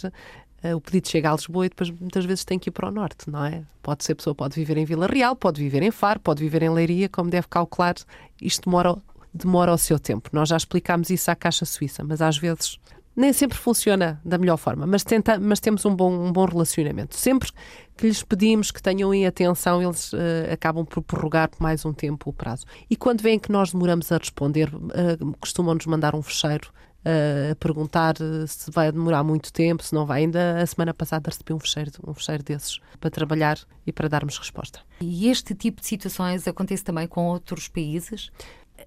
[0.75, 3.31] o pedido chega a Lisboa e depois muitas vezes tem que ir para o norte,
[3.31, 3.63] não é?
[3.83, 6.71] Pode ser, pessoa pode viver em Vila Real, pode viver em Faro, pode viver em
[6.71, 7.95] Leiria, como deve calcular,
[8.41, 8.97] isto demora,
[9.33, 10.31] demora o seu tempo.
[10.33, 12.79] Nós já explicámos isso à Caixa Suíça, mas às vezes
[13.17, 17.17] nem sempre funciona da melhor forma, mas, tenta, mas temos um bom, um bom relacionamento.
[17.17, 17.49] Sempre
[17.97, 20.19] que lhes pedimos que tenham em atenção, eles uh,
[20.53, 22.67] acabam por prorrogar por mais um tempo o prazo.
[22.91, 26.71] E quando veem que nós demoramos a responder, uh, costumam-nos mandar um fecheiro
[27.53, 28.17] a perguntar
[28.49, 30.23] se vai demorar muito tempo, se não vai.
[30.23, 34.39] Ainda a semana passada recebi um fecheiro, um fecheiro desses para trabalhar e para darmos
[34.39, 34.81] resposta.
[35.01, 38.31] E este tipo de situações acontece também com outros países?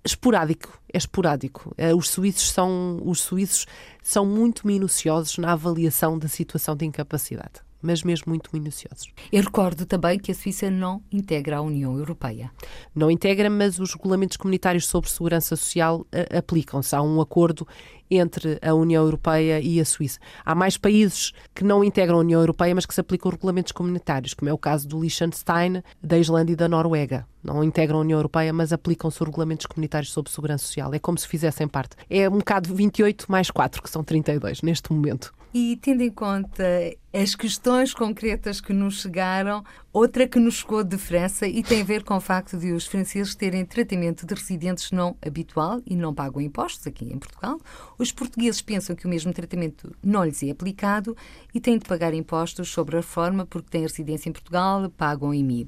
[0.06, 1.74] esporádico, é esporádico.
[1.78, 3.66] Eh, os suíços são os suíços
[4.04, 9.08] são muito minuciosos na avaliação da situação de incapacidade mas mesmo muito minuciosos.
[9.32, 12.52] Eu recordo também que a Suíça não integra a União Europeia.
[12.94, 16.96] Não integra, mas os regulamentos comunitários sobre segurança social uh, aplicam-se.
[16.96, 17.68] Há um acordo
[18.10, 20.20] entre a União Europeia e a Suíça.
[20.44, 24.34] Há mais países que não integram a União Europeia, mas que se aplicam regulamentos comunitários,
[24.34, 27.28] como é o caso do Liechtenstein, da Islândia e da Noruega.
[27.44, 30.94] Não integram a União Europeia, mas aplicam-se regulamentos comunitários sobre segurança social.
[30.94, 31.96] É como se fizessem parte.
[32.10, 35.34] É um bocado 28 mais 4, que são 32 neste momento.
[35.54, 36.64] E tendo em conta
[37.12, 41.84] as questões concretas que nos chegaram, outra que nos chegou de França e tem a
[41.84, 46.14] ver com o facto de os franceses terem tratamento de residentes não habitual e não
[46.14, 47.60] pagam impostos aqui em Portugal.
[47.98, 51.18] Os portugueses pensam que o mesmo tratamento não lhes é aplicado
[51.52, 55.68] e têm de pagar impostos sobre a reforma porque têm residência em Portugal, pagam mim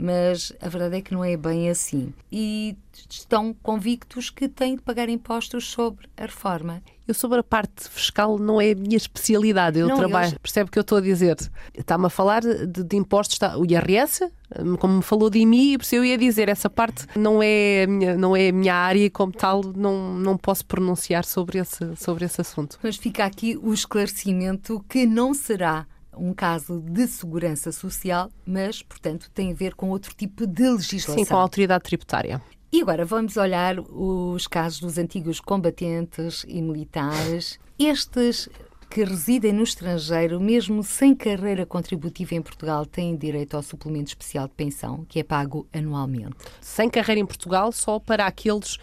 [0.00, 2.14] mas a verdade é que não é bem assim.
[2.32, 2.74] E
[3.08, 6.82] estão convictos que têm de pagar impostos sobre a reforma.
[7.10, 9.80] Eu sobre a parte fiscal não é a minha especialidade.
[9.80, 10.38] Eu não, trabalho, eles...
[10.38, 11.36] percebe o que eu estou a dizer?
[11.74, 14.30] Está-me a falar de, de impostos, está, o IRS,
[14.78, 18.36] como me falou de IMI, eu ia dizer, essa parte não é a minha, não
[18.36, 22.78] é minha área e como tal não, não posso pronunciar sobre esse, sobre esse assunto.
[22.80, 29.28] Mas fica aqui o esclarecimento que não será um caso de segurança social, mas, portanto,
[29.34, 31.16] tem a ver com outro tipo de legislação.
[31.16, 32.40] Sim, com a autoridade tributária.
[32.72, 37.58] E agora vamos olhar os casos dos antigos combatentes e militares.
[37.76, 38.48] Estes
[38.88, 44.46] que residem no estrangeiro, mesmo sem carreira contributiva em Portugal, têm direito ao suplemento especial
[44.46, 46.36] de pensão, que é pago anualmente.
[46.60, 48.78] Sem carreira em Portugal, só para aqueles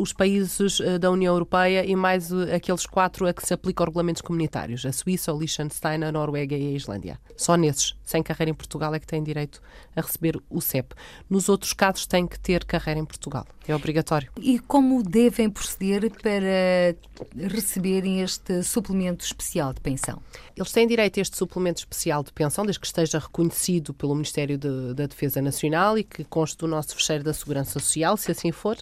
[0.00, 3.86] os países uh, da União Europeia e mais uh, aqueles quatro a que se aplicam
[3.86, 7.20] regulamentos comunitários: a Suíça, o Liechtenstein, a Noruega e a Islândia.
[7.36, 9.62] Só nesses, sem carreira em Portugal, é que têm direito
[9.94, 10.94] a receber o CEP.
[11.28, 13.46] Nos outros casos, têm que ter carreira em Portugal.
[13.66, 14.30] É obrigatório.
[14.40, 16.96] E como devem proceder para
[17.48, 20.20] receberem este suplemento especial de pensão?
[20.56, 24.58] Eles têm direito a este suplemento especial de pensão, desde que esteja reconhecido pelo Ministério
[24.58, 28.50] de, da Defesa Nacional e que conste do nosso fecheiro da Segurança Social, se assim
[28.50, 28.76] for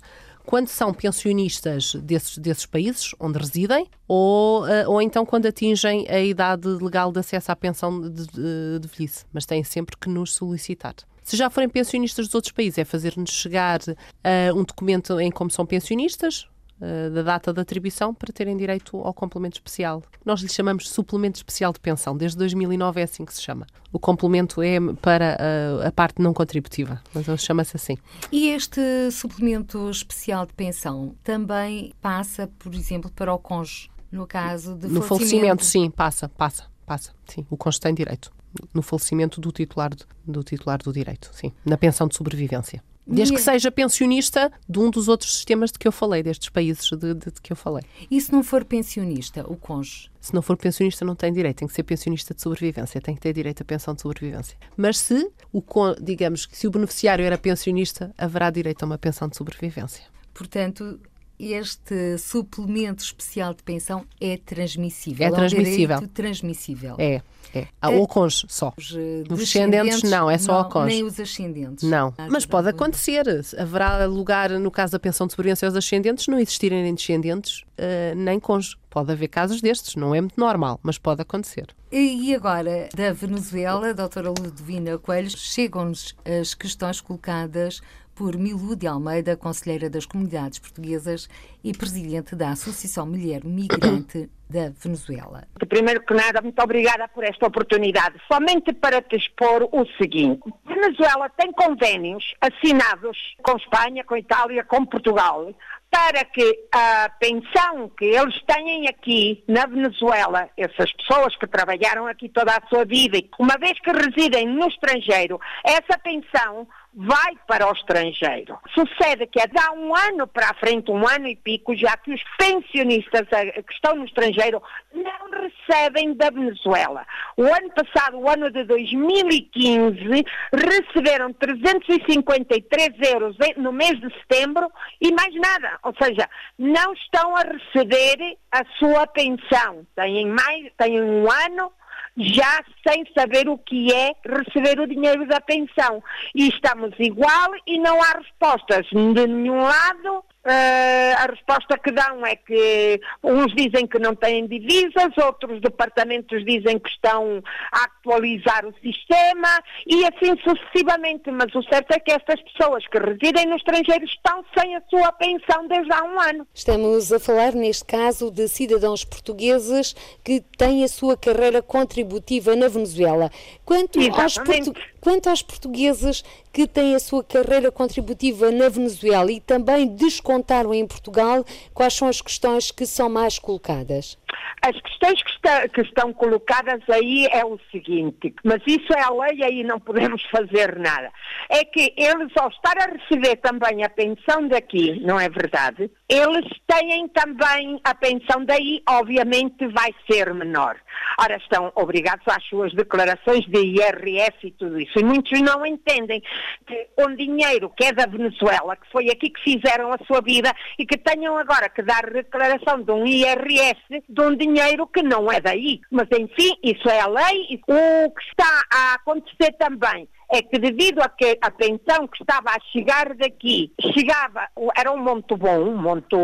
[0.48, 6.20] quando são pensionistas desses, desses países onde residem ou, uh, ou então quando atingem a
[6.20, 9.26] idade legal de acesso à pensão de, de, de velhice.
[9.30, 10.94] Mas têm sempre que nos solicitar.
[11.22, 15.50] Se já forem pensionistas dos outros países, é fazer-nos chegar uh, um documento em como
[15.50, 16.48] são pensionistas,
[16.80, 20.02] uh, da data da atribuição, para terem direito ao complemento especial.
[20.24, 22.16] Nós lhe chamamos suplemento especial de pensão.
[22.16, 23.66] Desde 2009 é assim que se chama.
[23.92, 27.96] O complemento é para uh, a parte não contributiva, mas chama-se assim.
[28.30, 34.74] E este suplemento especial de pensão também passa, por exemplo, para o cônjuge, no caso
[34.74, 37.12] de No falecimento, sim, passa, passa, passa.
[37.26, 38.30] Sim, o cônjuge tem direito
[38.72, 39.90] no falecimento do titular
[40.26, 42.82] do titular do direito, sim, na pensão de sobrevivência.
[43.08, 46.84] Desde que seja pensionista de um dos outros sistemas de que eu falei, destes países
[46.84, 47.82] de, de, de, que eu falei.
[48.10, 50.10] E se não for pensionista, o cônjuge?
[50.20, 51.58] Se não for pensionista, não tem direito.
[51.58, 53.00] Tem que ser pensionista de sobrevivência.
[53.00, 54.58] Tem que ter direito à pensão de sobrevivência.
[54.76, 55.62] Mas se, o,
[56.00, 60.04] digamos, se o beneficiário era pensionista, haverá direito a uma pensão de sobrevivência.
[60.34, 61.00] Portanto,
[61.38, 65.26] este suplemento especial de pensão é transmissível.
[65.26, 65.96] É transmissível.
[65.96, 66.96] É um transmissível.
[66.98, 67.22] É.
[67.54, 67.66] É.
[67.80, 68.74] Ah, o cônjuge só.
[68.76, 70.96] Os eh, descendentes, não, é só não, o cônjuge.
[70.96, 71.88] Nem os ascendentes.
[71.88, 72.12] Não.
[72.30, 73.24] Mas pode acontecer.
[73.56, 78.14] Haverá lugar, no caso da pensão de sobrevivência aos ascendentes, não existirem nem descendentes, uh,
[78.14, 78.76] nem cônjuge.
[78.90, 81.68] Pode haver casos destes, não é muito normal, mas pode acontecer.
[81.90, 87.80] E agora, da Venezuela, a doutora Ludovina Coelho, chegam-nos as questões colocadas
[88.18, 91.28] por Milu de Almeida, conselheira das comunidades portuguesas
[91.62, 95.46] e presidente da Associação Mulher Migrante da Venezuela.
[95.68, 98.20] Primeiro que nada, muito obrigada por esta oportunidade.
[98.26, 104.64] Somente para te expor o seguinte: a Venezuela tem convênios assinados com Espanha, com Itália,
[104.64, 105.54] com Portugal,
[105.88, 112.28] para que a pensão que eles têm aqui na Venezuela, essas pessoas que trabalharam aqui
[112.28, 117.72] toda a sua vida, uma vez que residem no estrangeiro, essa pensão vai para o
[117.72, 118.58] estrangeiro.
[118.74, 122.22] Sucede que há um ano para a frente, um ano e pico, já que os
[122.38, 127.06] pensionistas que estão no estrangeiro não recebem da Venezuela.
[127.36, 134.70] O ano passado, o ano de 2015, receberam 353 euros no mês de setembro
[135.00, 135.78] e mais nada.
[135.82, 139.86] Ou seja, não estão a receber a sua pensão.
[139.94, 141.72] Têm, mais, têm um ano
[142.16, 146.02] já sem saber o que é receber o dinheiro da pensão.
[146.34, 152.24] E estamos igual e não há respostas de nenhum lado Uh, a resposta que dão
[152.24, 158.64] é que uns dizem que não têm divisas, outros departamentos dizem que estão a atualizar
[158.64, 161.30] o sistema e assim sucessivamente.
[161.30, 165.12] Mas o certo é que estas pessoas que residem no estrangeiro estão sem a sua
[165.12, 166.46] pensão desde há um ano.
[166.54, 172.68] Estamos a falar, neste caso, de cidadãos portugueses que têm a sua carreira contributiva na
[172.68, 173.30] Venezuela.
[173.66, 174.72] Quanto aos, portu...
[175.00, 180.86] Quanto aos portugueses que têm a sua carreira contributiva na Venezuela e também descontaram em
[180.86, 184.18] Portugal, quais são as questões que são mais colocadas?
[184.62, 189.10] As questões que, está, que, estão colocadas aí é o seguinte, mas isso é a
[189.10, 191.10] lei aí não podemos fazer nada.
[191.48, 195.90] É que eles, ao estar a receber também a pensão daqui, não é verdade?
[196.08, 200.76] Eles têm também a pensão daí, obviamente vai ser menor.
[201.20, 204.98] Ora, estão obrigados às suas declarações de IRS e tudo isso.
[204.98, 206.22] E muitos não entendem
[206.66, 210.52] que um dinheiro que é da Venezuela, que foi aqui que fizeram a sua vida
[210.78, 215.30] e que tenham agora que dar declaração de um IRS de um dinheiro que não
[215.30, 215.80] é daí.
[215.90, 217.60] Mas, enfim, isso é a lei.
[217.66, 222.50] O que está a acontecer também é que devido a que a pensão que estava
[222.50, 226.16] a chegar daqui chegava, era um monte bom, um monte,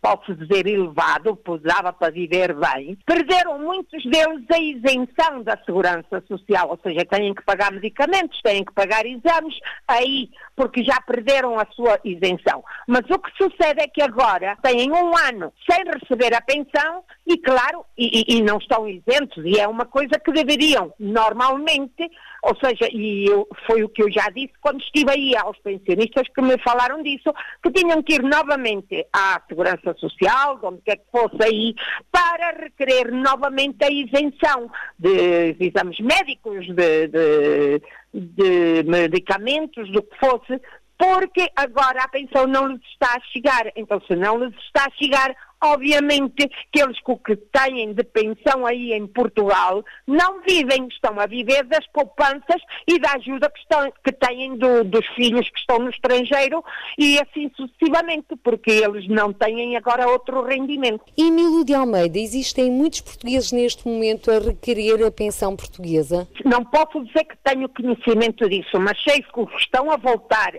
[0.00, 6.70] posso dizer, elevado, dava para viver bem, perderam muitos deles a isenção da segurança social,
[6.70, 9.54] ou seja, têm que pagar medicamentos, têm que pagar exames,
[9.88, 12.62] aí, porque já perderam a sua isenção.
[12.86, 17.38] Mas o que sucede é que agora têm um ano sem receber a pensão e,
[17.38, 22.10] claro, e, e não estão isentos, e é uma coisa que deveriam, normalmente,
[22.42, 26.26] ou seja, e eu, foi o que eu já disse quando estive aí aos pensionistas
[26.34, 31.10] que me falaram disso, que tinham que ir novamente à Segurança Social, onde quer que
[31.10, 31.74] fosse aí,
[32.10, 40.60] para requerer novamente a isenção de, exames médicos, de, de, de medicamentos, do que fosse,
[40.98, 43.72] porque agora a pensão não lhes está a chegar.
[43.74, 48.02] Então, se não lhes está a chegar, Obviamente que eles com o que têm de
[48.02, 53.60] pensão aí em Portugal não vivem, estão a viver das poupanças e da ajuda que,
[53.60, 56.64] estão, que têm do, dos filhos que estão no estrangeiro
[56.96, 61.04] e assim sucessivamente, porque eles não têm agora outro rendimento.
[61.16, 66.26] E Milo de Almeida, existem muitos portugueses neste momento a requerer a pensão portuguesa?
[66.44, 70.52] Não posso dizer que tenho conhecimento disso, mas sei que estão a voltar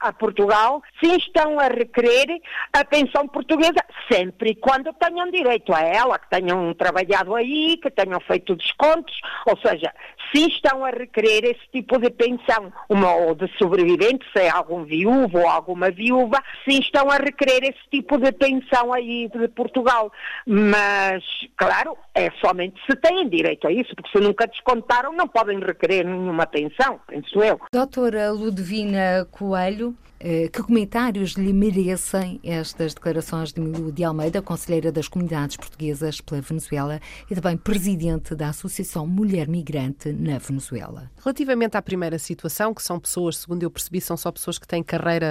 [0.00, 2.40] a Portugal, sim estão a requerer
[2.72, 7.76] a pensão portuguesa sempre sempre e quando tenham direito a ela, que tenham trabalhado aí,
[7.76, 9.92] que tenham feito descontos, ou seja,
[10.32, 14.84] se estão a requerer esse tipo de pensão, uma ou de sobrevivente, se é algum
[14.84, 20.12] viúvo ou alguma viúva, se estão a requerer esse tipo de pensão aí de Portugal.
[20.46, 21.24] Mas,
[21.56, 26.04] claro, é somente se têm direito a isso, porque se nunca descontaram, não podem requerer
[26.04, 27.60] nenhuma pensão, penso eu.
[27.72, 34.90] Doutora Ludovina Coelho, eh, que comentários lhe merecem estas declarações de Milu de Almeida, conselheira
[34.90, 41.10] das comunidades portuguesas pela Venezuela e também presidente da Associação Mulher Migrante na Venezuela?
[41.22, 44.82] Relativamente à primeira situação, que são pessoas, segundo eu percebi, são só pessoas que têm
[44.82, 45.26] carreira,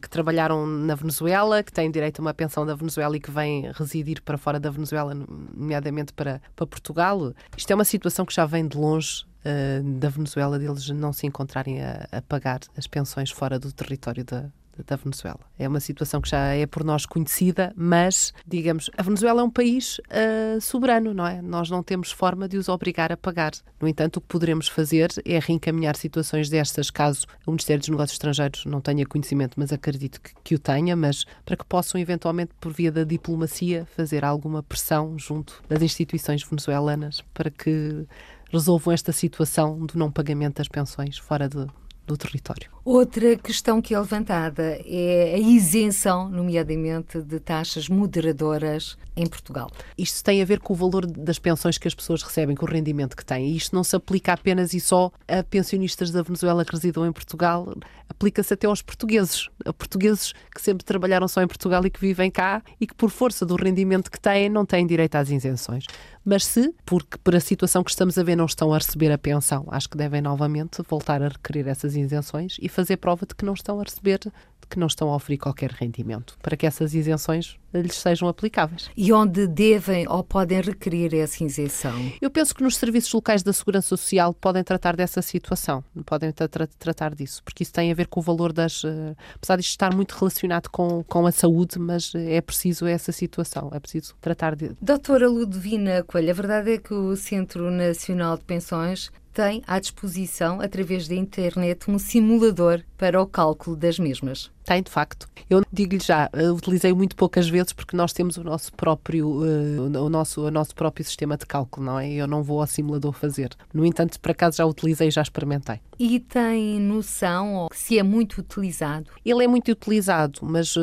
[0.00, 3.70] que trabalharam na Venezuela, que têm direito a uma pensão da Venezuela e que vêm
[3.72, 5.14] residir para fora da Venezuela,
[5.54, 7.32] nomeadamente para, para Portugal.
[7.56, 11.26] Isto é uma situação que já vem de longe uh, da Venezuela deles não se
[11.26, 14.50] encontrarem a, a, pagar as pensões fora do território da,
[14.86, 15.40] da Venezuela.
[15.58, 19.50] É uma situação que já é por nós conhecida, mas, digamos, a Venezuela é um
[19.50, 21.42] país uh, soberano, não é?
[21.42, 23.52] Nós não temos forma de os obrigar a pagar.
[23.80, 28.14] No entanto, o que poderemos fazer é reencaminhar situações destas, caso o Ministério dos Negócios
[28.14, 32.52] Estrangeiros não tenha conhecimento, mas acredito que, que o tenha, mas para que possam, eventualmente,
[32.60, 38.06] por via da diplomacia, fazer alguma pressão junto das instituições venezuelanas para que
[38.52, 41.66] resolvam esta situação do não pagamento das pensões fora de,
[42.06, 42.70] do território.
[42.92, 49.70] Outra questão que é levantada é a isenção, nomeadamente, de taxas moderadoras em Portugal.
[49.96, 52.68] Isto tem a ver com o valor das pensões que as pessoas recebem, com o
[52.68, 53.54] rendimento que têm.
[53.54, 57.72] Isto não se aplica apenas e só a pensionistas da Venezuela que residam em Portugal,
[58.08, 59.48] aplica-se até aos portugueses.
[59.64, 63.10] A portugueses que sempre trabalharam só em Portugal e que vivem cá e que, por
[63.10, 65.84] força do rendimento que têm, não têm direito às isenções.
[66.24, 69.16] Mas se, porque por a situação que estamos a ver, não estão a receber a
[69.16, 73.44] pensão, acho que devem novamente voltar a requerer essas isenções e fazer prova de que
[73.44, 74.30] não estão a receber, de
[74.68, 78.90] que não estão a oferir qualquer rendimento, para que essas isenções lhes sejam aplicáveis.
[78.96, 81.94] E onde devem ou podem requerer essa isenção?
[82.20, 86.48] Eu penso que nos serviços locais da Segurança Social podem tratar dessa situação, podem tra
[86.48, 88.84] tra tratar disso, porque isso tem a ver com o valor das.
[88.84, 93.70] Uh, apesar de estar muito relacionado com, com a saúde, mas é preciso essa situação,
[93.72, 94.72] é preciso tratar de.
[94.80, 100.60] Doutora Ludovina Coelho, a verdade é que o Centro Nacional de Pensões tem à disposição,
[100.60, 104.50] através da internet, um simulador para o cálculo das mesmas.
[104.64, 105.28] Tem, de facto.
[105.48, 110.08] Eu digo-lhe já, utilizei muito poucas vezes porque nós temos o nosso próprio, uh, o,
[110.08, 112.10] nosso, o nosso próprio sistema de cálculo, não é?
[112.10, 113.50] Eu não vou ao simulador fazer.
[113.72, 115.80] No entanto, por acaso já utilizei e já experimentei.
[115.98, 119.10] E tem noção se é muito utilizado?
[119.24, 120.80] Ele é muito utilizado, mas uh,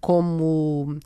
[0.00, 0.98] como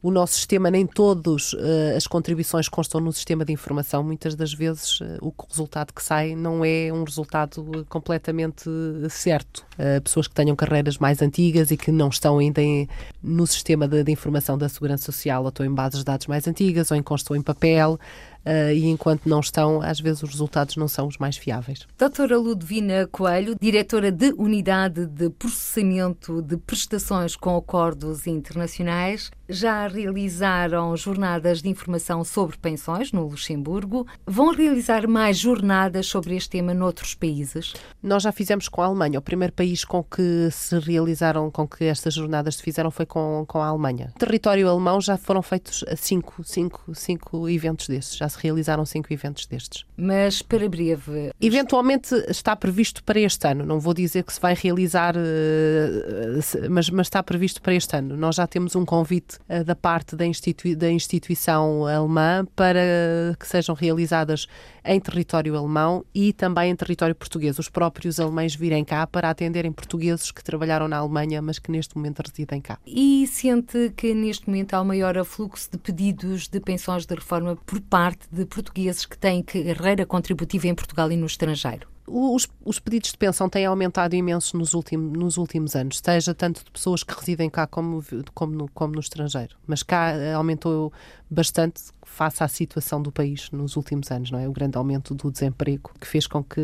[0.00, 4.02] o nosso sistema, nem todas uh, as contribuições constam no sistema de informação.
[4.02, 8.70] Muitas das vezes uh, o resultado que sai não é um resultado completamente
[9.10, 9.66] certo.
[10.02, 12.88] Pessoas que tenham carreiras mais antigas e que não estão ainda em,
[13.22, 16.48] no sistema de, de, informação da Segurança Social, ou estão em bases de dados mais
[16.48, 17.98] antigas, ou em constam em papel,
[18.44, 21.86] uh, e enquanto não estão, às vezes os resultados não são os mais fiáveis.
[21.96, 30.96] Doutora Ludovina Coelho, diretora de Unidade de Processamento de Prestações com Acordos Internacionais, já realizaram
[30.96, 34.06] jornadas de informação sobre pensões no Luxemburgo.
[34.26, 37.74] Vão realizar mais jornadas sobre este tema noutros países?
[38.02, 39.18] Nós já fizemos com a Alemanha.
[39.18, 43.44] O primeiro país com que se realizaram, com que estas jornadas se fizeram foi com,
[43.48, 44.12] com a Alemanha.
[44.14, 48.16] No território alemão já foram feitos cinco, cinco, cinco eventos desses.
[48.16, 49.84] Já se realizaram cinco eventos destes.
[49.96, 51.30] Mas para breve.
[51.40, 53.64] Eventualmente está previsto para este ano.
[53.64, 58.16] Não vou dizer que se vai realizar, eh, mas, mas está previsto para este ano.
[58.16, 63.46] Nós já temos um convite eh, da parte da, institui da instituição alemã para que
[63.46, 64.46] sejam realizadas
[64.84, 67.58] em território alemão e também em território português.
[67.58, 71.96] Os próprios alemães virem cá para atenderem portugueses que trabalharam na Alemanha, mas que neste
[71.96, 72.78] momento residem cá.
[72.86, 77.56] E sente que neste momento há o maior afluxo de pedidos de pensões de reforma
[77.56, 81.97] por parte de portugueses que têm carreira contributiva em Portugal e no estrangeiro?
[82.08, 86.64] Os, os, pedidos de pensão têm aumentado imenso nos, ultim, nos últimos anos, seja tanto
[86.64, 88.02] de pessoas que residem cá como,
[88.34, 89.56] como, no, como no estrangeiro.
[89.66, 90.92] Mas cá eh, aumentou
[91.30, 94.48] bastante, face à situação do país nos últimos anos, não é?
[94.48, 96.60] O grande aumento do desemprego que fez com que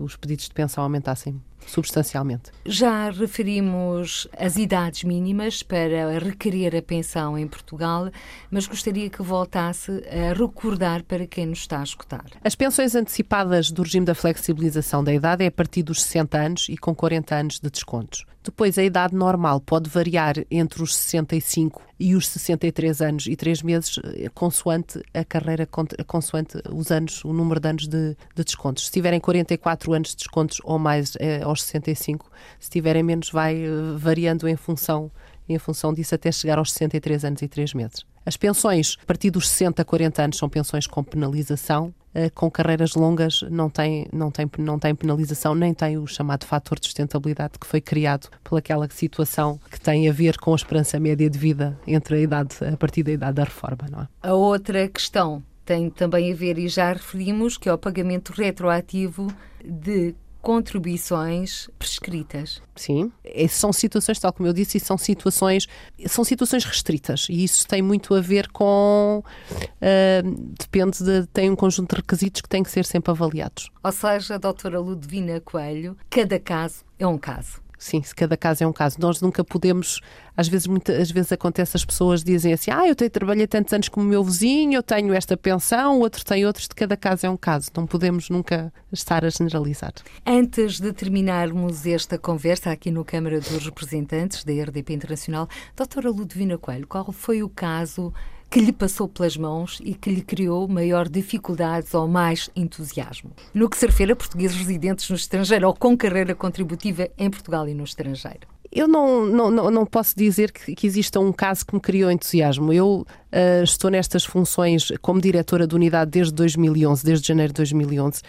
[0.00, 2.50] os pedidos de pensão aumentassem substancialmente.
[2.64, 8.10] Já referimos as idades mínimas para requerer a pensão em Portugal,
[8.50, 12.24] mas gostaria que voltasse a recordar para quem nos está a escutar.
[12.42, 16.66] As pensões antecipadas do regime da flexibilização da idade é a partir dos 60 anos
[16.68, 18.24] e com 40 anos de descontos.
[18.46, 23.62] Depois, a idade normal pode variar entre os 65 e os 63 anos e 3
[23.62, 25.68] meses, eh, consoante a carreira,
[26.06, 28.86] consoante os anos, o número de anos de, de descontos.
[28.86, 32.30] Se tiverem 44 anos de descontos ou mais é, aos 65,
[32.60, 35.10] se tiverem menos, vai eh, variando em função,
[35.48, 38.04] em função disso até chegar aos 63 anos e 3 meses.
[38.24, 42.50] As pensões a partir dos 60 a 40 anos são pensões com penalização eh, com
[42.50, 46.86] carreiras longas não tem, não, tem, não tem penalização, nem tem o chamado fator de
[46.86, 51.38] sustentabilidade que foi criado pelaquela situação que tem a ver com a esperança média de
[51.38, 53.86] vida entre a idade, a partir da idade da reforma.
[53.90, 54.08] Não é?
[54.22, 59.26] A outra questão tem também a ver, e já referimos, que é o pagamento retroativo
[59.62, 60.14] de
[60.46, 62.62] contribuições prescritas.
[62.76, 63.10] Sim,
[63.48, 65.66] são situações, tal como eu disse, são situações,
[66.06, 69.24] são situações restritas e isso tem muito a ver com.
[69.60, 71.26] Uh, depende de.
[71.32, 73.72] tem um conjunto de requisitos que têm que ser sempre avaliados.
[73.82, 77.60] Ou seja, a doutora Ludovina Coelho, cada caso é um caso.
[77.86, 78.96] Sim, se cada caso é um caso.
[78.98, 80.00] Nós nunca podemos,
[80.36, 83.88] às vezes, muitas vezes acontece, as pessoas dizem assim: ah, eu tenho, trabalhei tantos anos
[83.88, 87.30] como o meu vizinho, eu tenho esta pensão, outro tem outros, de cada caso é
[87.30, 87.70] um caso.
[87.76, 89.92] Não podemos nunca estar a generalizar.
[90.26, 96.58] Antes de terminarmos esta conversa aqui no Câmara dos Representantes da RDP Internacional, doutora Ludovina
[96.58, 98.12] Coelho, qual foi o caso
[98.50, 103.30] que lhe passou pelas mãos e que lhe criou maior dificuldades ou mais entusiasmo.
[103.52, 107.68] No que se refere a portugueses residentes no estrangeiro ou com carreira contributiva em Portugal
[107.68, 108.46] e no estrangeiro.
[108.72, 112.72] Eu não, não, não posso dizer que, que exista um caso que me criou entusiasmo.
[112.72, 118.20] Eu uh, estou nestas funções como diretora de unidade desde 2011, desde janeiro de 2011,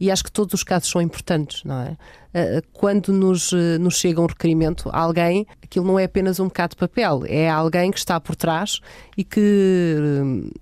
[0.00, 1.96] e acho que todos os casos são importantes, não é?
[2.34, 6.70] Eh, quando nos, eh, nos chega um requerimento, alguém, aquilo não é apenas um bocado
[6.70, 8.80] de papel, é alguém que está por trás
[9.16, 9.96] e que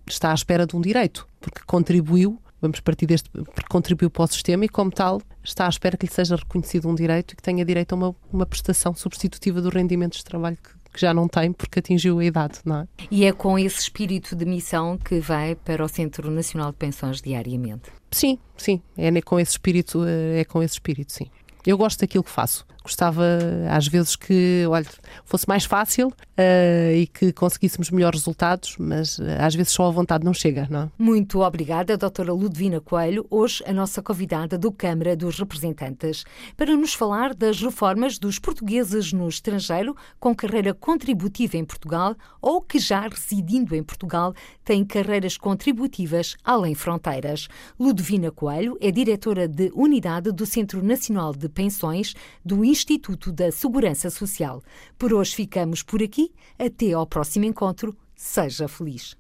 [0.07, 4.26] está à espera de um direito, porque contribuiu vamos partir deste, porque contribuiu para o
[4.26, 7.43] sistema e, como tal, está à espera que lhe seja reconhecido um direito e que
[7.43, 11.26] tenha direito a uma, uma prestação substitutiva do rendimento de trabalho que, que já não
[11.26, 12.88] tem porque atingiu a idade, não é?
[13.11, 17.20] E é com esse espírito de missão que vai para o Centro Nacional de Pensões
[17.20, 17.90] diariamente?
[18.12, 21.26] Sim, sim, é com esse espírito, eh, é com esse espírito, sim.
[21.66, 23.24] Eu gosto daquilo que faço gostava
[23.70, 24.87] às vezes que olha,
[25.24, 29.91] fosse mais fácil uh, e que conseguíssemos melhores resultados, mas uh, às vezes só a
[29.91, 30.91] vontade não chega, não é?
[30.99, 36.24] Muito obrigada, doutora Ludovina Coelho, hoje a nossa convidada do Câmara dos Representantes,
[36.57, 42.61] para nos falar das reformas dos portugueses no estrangeiro com carreira contributiva em Portugal ou
[42.61, 47.49] que já residindo em Portugal têm carreiras contributivas além fronteiras.
[47.80, 52.14] Ludovina Coelho é diretora de unidade do Centro Nacional de Pensões
[52.45, 54.61] do Instituto da Segurança Social.
[54.99, 56.33] Por hoje ficamos por aqui.
[56.59, 57.97] Até ao próximo encontro.
[58.16, 59.16] Seja feliz.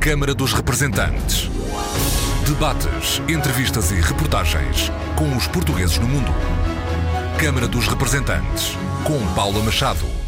[0.00, 1.48] Câmara dos Representantes.
[2.44, 6.32] Debates, entrevistas e reportagens com os portugueses no mundo.
[7.38, 8.72] Câmara dos Representantes,
[9.04, 10.27] com Paula Machado.